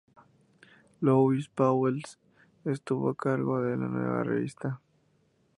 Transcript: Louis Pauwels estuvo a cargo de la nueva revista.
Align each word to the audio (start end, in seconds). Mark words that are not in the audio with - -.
Louis 0.99 1.47
Pauwels 1.49 2.17
estuvo 2.65 3.09
a 3.11 3.15
cargo 3.15 3.61
de 3.61 3.77
la 3.77 3.87
nueva 3.87 4.23
revista. 4.23 4.81